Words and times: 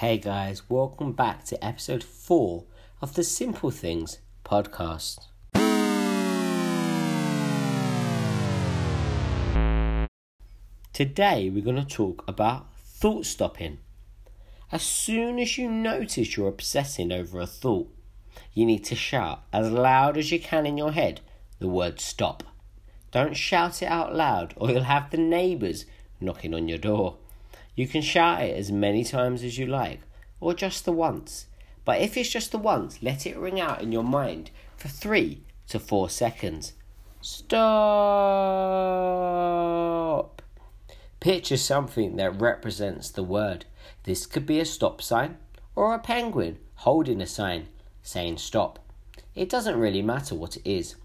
Hey 0.00 0.18
guys, 0.18 0.68
welcome 0.68 1.12
back 1.12 1.44
to 1.44 1.64
episode 1.64 2.04
4 2.04 2.64
of 3.00 3.14
the 3.14 3.24
Simple 3.24 3.70
Things 3.70 4.18
podcast. 4.44 5.20
Today 10.92 11.48
we're 11.48 11.64
going 11.64 11.76
to 11.76 11.86
talk 11.86 12.24
about 12.28 12.66
thought 12.76 13.24
stopping. 13.24 13.78
As 14.70 14.82
soon 14.82 15.38
as 15.38 15.56
you 15.56 15.70
notice 15.70 16.36
you're 16.36 16.48
obsessing 16.48 17.10
over 17.10 17.40
a 17.40 17.46
thought, 17.46 17.88
you 18.52 18.66
need 18.66 18.84
to 18.84 18.94
shout 18.94 19.44
as 19.50 19.70
loud 19.70 20.18
as 20.18 20.30
you 20.30 20.38
can 20.38 20.66
in 20.66 20.76
your 20.76 20.92
head 20.92 21.22
the 21.58 21.68
word 21.68 22.00
stop. 22.00 22.42
Don't 23.12 23.34
shout 23.34 23.80
it 23.80 23.86
out 23.86 24.14
loud 24.14 24.52
or 24.58 24.70
you'll 24.70 24.82
have 24.82 25.10
the 25.10 25.16
neighbours 25.16 25.86
knocking 26.20 26.52
on 26.52 26.68
your 26.68 26.76
door. 26.76 27.16
You 27.76 27.86
can 27.86 28.00
shout 28.00 28.42
it 28.42 28.56
as 28.56 28.72
many 28.72 29.04
times 29.04 29.44
as 29.44 29.58
you 29.58 29.66
like, 29.66 30.00
or 30.40 30.54
just 30.54 30.86
the 30.86 30.92
once. 30.92 31.44
But 31.84 32.00
if 32.00 32.16
it's 32.16 32.30
just 32.30 32.50
the 32.50 32.56
once, 32.58 33.02
let 33.02 33.26
it 33.26 33.36
ring 33.36 33.60
out 33.60 33.82
in 33.82 33.92
your 33.92 34.02
mind 34.02 34.50
for 34.78 34.88
three 34.88 35.42
to 35.68 35.78
four 35.78 36.08
seconds. 36.08 36.72
Stop! 37.20 37.52
Picture 41.20 41.58
something 41.58 42.16
that 42.16 42.40
represents 42.40 43.10
the 43.10 43.22
word. 43.22 43.66
This 44.04 44.24
could 44.24 44.46
be 44.46 44.58
a 44.58 44.64
stop 44.64 45.02
sign 45.02 45.36
or 45.74 45.92
a 45.92 45.98
penguin 45.98 46.58
holding 46.76 47.20
a 47.20 47.26
sign 47.26 47.68
saying 48.02 48.38
stop. 48.38 48.78
It 49.34 49.50
doesn't 49.50 49.78
really 49.78 50.00
matter 50.00 50.34
what 50.34 50.56
it 50.56 50.66
is. 50.66 50.96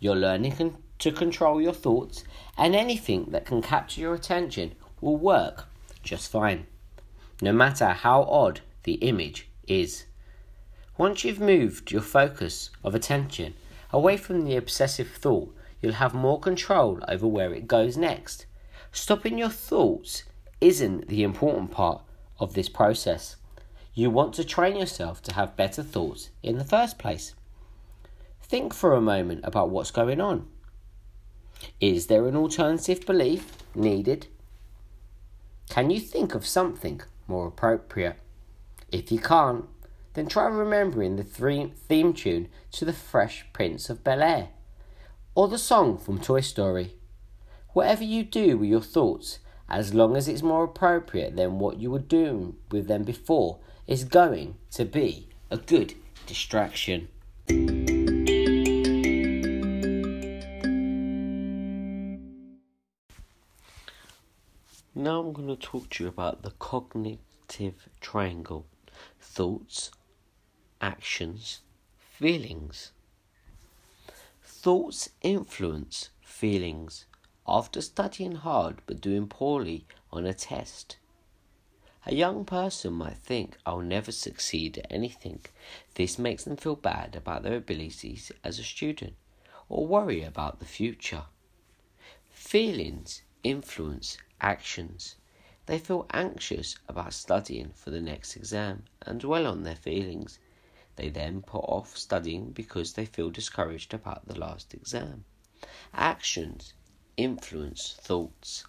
You're 0.00 0.16
learning 0.16 0.76
to 0.98 1.12
control 1.12 1.62
your 1.62 1.72
thoughts, 1.72 2.24
and 2.58 2.74
anything 2.74 3.26
that 3.30 3.46
can 3.46 3.62
capture 3.62 4.00
your 4.00 4.14
attention 4.14 4.74
will 5.00 5.16
work 5.16 5.68
just 6.06 6.30
fine, 6.30 6.66
no 7.42 7.52
matter 7.52 7.88
how 7.88 8.22
odd 8.22 8.60
the 8.84 8.94
image 8.94 9.48
is. 9.66 10.06
Once 10.96 11.24
you've 11.24 11.40
moved 11.40 11.90
your 11.90 12.00
focus 12.00 12.70
of 12.82 12.94
attention 12.94 13.52
away 13.92 14.16
from 14.16 14.44
the 14.44 14.56
obsessive 14.56 15.10
thought, 15.10 15.54
you'll 15.82 15.92
have 15.92 16.14
more 16.14 16.40
control 16.40 17.00
over 17.08 17.26
where 17.26 17.52
it 17.52 17.68
goes 17.68 17.96
next. 17.96 18.46
Stopping 18.92 19.36
your 19.36 19.50
thoughts 19.50 20.22
isn't 20.60 21.08
the 21.08 21.22
important 21.22 21.70
part 21.70 22.02
of 22.38 22.54
this 22.54 22.68
process. 22.68 23.36
You 23.92 24.10
want 24.10 24.34
to 24.34 24.44
train 24.44 24.76
yourself 24.76 25.22
to 25.24 25.34
have 25.34 25.56
better 25.56 25.82
thoughts 25.82 26.30
in 26.42 26.58
the 26.58 26.64
first 26.64 26.98
place. 26.98 27.34
Think 28.42 28.72
for 28.72 28.94
a 28.94 29.00
moment 29.00 29.40
about 29.44 29.70
what's 29.70 29.90
going 29.90 30.20
on. 30.20 30.46
Is 31.80 32.06
there 32.06 32.26
an 32.26 32.36
alternative 32.36 33.04
belief 33.04 33.52
needed 33.74 34.28
can 35.68 35.90
you 35.90 36.00
think 36.00 36.34
of 36.34 36.46
something 36.46 37.00
more 37.26 37.48
appropriate? 37.48 38.16
If 38.90 39.10
you 39.10 39.18
can't, 39.18 39.66
then 40.14 40.26
try 40.28 40.46
remembering 40.46 41.16
the 41.16 41.24
theme 41.24 42.14
tune 42.14 42.48
to 42.72 42.84
The 42.84 42.92
Fresh 42.92 43.46
Prince 43.52 43.90
of 43.90 44.02
Bel 44.02 44.22
Air 44.22 44.48
or 45.36 45.48
the 45.48 45.58
song 45.58 45.98
from 45.98 46.18
Toy 46.18 46.40
Story. 46.40 46.94
Whatever 47.74 48.02
you 48.02 48.24
do 48.24 48.56
with 48.56 48.70
your 48.70 48.80
thoughts, 48.80 49.38
as 49.68 49.92
long 49.92 50.16
as 50.16 50.28
it's 50.28 50.42
more 50.42 50.64
appropriate 50.64 51.36
than 51.36 51.58
what 51.58 51.78
you 51.78 51.90
were 51.90 51.98
doing 51.98 52.56
with 52.70 52.88
them 52.88 53.02
before, 53.02 53.58
is 53.86 54.04
going 54.04 54.56
to 54.70 54.86
be 54.86 55.28
a 55.50 55.58
good 55.58 55.94
distraction. 56.26 57.08
Now 64.98 65.20
I'm 65.20 65.34
going 65.34 65.48
to 65.48 65.56
talk 65.56 65.90
to 65.90 66.04
you 66.04 66.08
about 66.08 66.40
the 66.40 66.52
cognitive 66.52 67.86
triangle 68.00 68.64
thoughts, 69.20 69.90
actions, 70.80 71.60
feelings. 71.98 72.92
Thoughts 74.42 75.10
influence 75.20 76.08
feelings. 76.22 77.04
After 77.46 77.82
studying 77.82 78.36
hard 78.36 78.80
but 78.86 79.02
doing 79.02 79.26
poorly 79.26 79.84
on 80.10 80.24
a 80.24 80.32
test, 80.32 80.96
a 82.06 82.14
young 82.14 82.46
person 82.46 82.94
might 82.94 83.18
think, 83.18 83.58
I'll 83.66 83.82
never 83.82 84.10
succeed 84.10 84.78
at 84.78 84.86
anything. 84.90 85.40
This 85.96 86.18
makes 86.18 86.44
them 86.44 86.56
feel 86.56 86.74
bad 86.74 87.14
about 87.14 87.42
their 87.42 87.56
abilities 87.56 88.32
as 88.42 88.58
a 88.58 88.64
student 88.64 89.12
or 89.68 89.86
worry 89.86 90.22
about 90.22 90.58
the 90.58 90.64
future. 90.64 91.24
Feelings 92.30 93.20
influence 93.44 94.16
actions. 94.40 95.16
They 95.66 95.78
feel 95.78 96.06
anxious 96.12 96.76
about 96.88 97.12
studying 97.12 97.70
for 97.74 97.90
the 97.90 98.00
next 98.00 98.36
exam 98.36 98.84
and 99.02 99.20
dwell 99.20 99.46
on 99.46 99.64
their 99.64 99.76
feelings. 99.76 100.38
They 100.96 101.08
then 101.08 101.42
put 101.42 101.64
off 101.64 101.96
studying 101.96 102.52
because 102.52 102.92
they 102.92 103.04
feel 103.04 103.30
discouraged 103.30 103.92
about 103.92 104.26
the 104.26 104.38
last 104.38 104.72
exam. 104.74 105.24
Actions 105.92 106.74
influence 107.16 107.96
thoughts. 108.00 108.64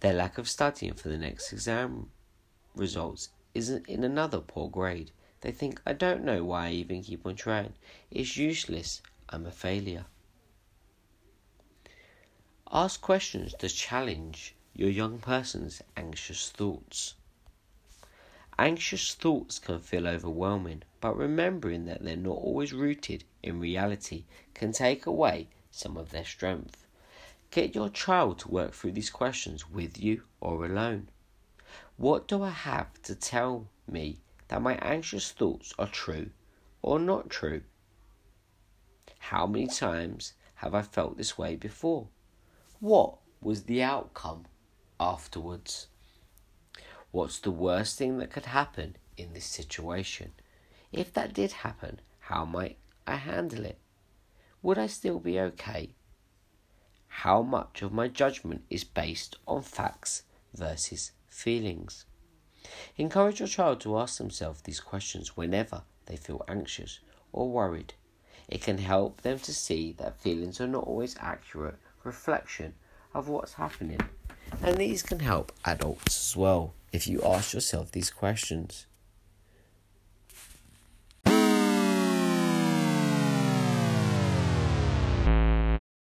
Their 0.00 0.14
lack 0.14 0.38
of 0.38 0.48
studying 0.48 0.94
for 0.94 1.08
the 1.08 1.18
next 1.18 1.52
exam 1.52 2.10
results 2.74 3.28
in 3.54 4.04
another 4.04 4.40
poor 4.40 4.70
grade. 4.70 5.10
They 5.42 5.52
think, 5.52 5.80
I 5.86 5.92
don't 5.92 6.24
know 6.24 6.44
why 6.44 6.68
I 6.68 6.72
even 6.72 7.02
keep 7.02 7.26
on 7.26 7.36
trying. 7.36 7.74
It's 8.10 8.36
useless. 8.36 9.02
I'm 9.28 9.46
a 9.46 9.50
failure. 9.50 10.06
Ask 12.72 13.00
questions 13.00 13.54
to 13.58 13.68
challenge 13.68 14.54
your 14.80 14.88
young 14.88 15.18
person's 15.18 15.82
anxious 15.94 16.48
thoughts. 16.48 17.12
Anxious 18.58 19.12
thoughts 19.12 19.58
can 19.58 19.78
feel 19.78 20.08
overwhelming, 20.08 20.82
but 21.02 21.18
remembering 21.18 21.84
that 21.84 22.02
they're 22.02 22.16
not 22.16 22.38
always 22.38 22.72
rooted 22.72 23.22
in 23.42 23.60
reality 23.60 24.24
can 24.54 24.72
take 24.72 25.04
away 25.04 25.48
some 25.70 25.98
of 25.98 26.10
their 26.10 26.24
strength. 26.24 26.86
Get 27.50 27.74
your 27.74 27.90
child 27.90 28.38
to 28.38 28.50
work 28.50 28.72
through 28.72 28.92
these 28.92 29.10
questions 29.10 29.68
with 29.68 30.00
you 30.02 30.22
or 30.40 30.64
alone. 30.64 31.10
What 31.98 32.26
do 32.26 32.42
I 32.42 32.48
have 32.48 33.02
to 33.02 33.14
tell 33.14 33.68
me 33.86 34.20
that 34.48 34.62
my 34.62 34.76
anxious 34.76 35.30
thoughts 35.30 35.74
are 35.78 35.88
true 35.88 36.30
or 36.80 36.98
not 36.98 37.28
true? 37.28 37.60
How 39.18 39.46
many 39.46 39.66
times 39.66 40.32
have 40.54 40.74
I 40.74 40.80
felt 40.80 41.18
this 41.18 41.36
way 41.36 41.54
before? 41.54 42.08
What 42.78 43.18
was 43.42 43.64
the 43.64 43.82
outcome 43.82 44.46
afterwards. 45.00 45.88
What's 47.10 47.40
the 47.40 47.50
worst 47.50 47.98
thing 47.98 48.18
that 48.18 48.30
could 48.30 48.46
happen 48.46 48.96
in 49.16 49.32
this 49.32 49.46
situation? 49.46 50.32
If 50.92 51.12
that 51.14 51.32
did 51.32 51.52
happen, 51.52 52.00
how 52.20 52.44
might 52.44 52.76
I 53.06 53.16
handle 53.16 53.64
it? 53.64 53.78
Would 54.62 54.78
I 54.78 54.86
still 54.86 55.18
be 55.18 55.40
okay? 55.40 55.94
How 57.08 57.42
much 57.42 57.82
of 57.82 57.92
my 57.92 58.06
judgment 58.06 58.62
is 58.68 58.84
based 58.84 59.36
on 59.48 59.62
facts 59.62 60.24
versus 60.54 61.12
feelings? 61.28 62.04
Encourage 62.96 63.40
your 63.40 63.48
child 63.48 63.80
to 63.80 63.98
ask 63.98 64.18
themselves 64.18 64.60
these 64.60 64.80
questions 64.80 65.36
whenever 65.36 65.82
they 66.06 66.16
feel 66.16 66.44
anxious 66.46 67.00
or 67.32 67.48
worried. 67.48 67.94
It 68.48 68.62
can 68.62 68.78
help 68.78 69.22
them 69.22 69.38
to 69.40 69.54
see 69.54 69.92
that 69.94 70.20
feelings 70.20 70.60
are 70.60 70.68
not 70.68 70.84
always 70.84 71.16
accurate 71.18 71.78
reflection 72.04 72.74
of 73.14 73.28
what's 73.28 73.54
happening 73.54 74.00
and 74.62 74.76
these 74.76 75.02
can 75.02 75.20
help 75.20 75.52
adults 75.64 76.30
as 76.30 76.36
well 76.36 76.74
if 76.92 77.06
you 77.06 77.20
ask 77.22 77.54
yourself 77.54 77.92
these 77.92 78.10
questions. 78.10 78.86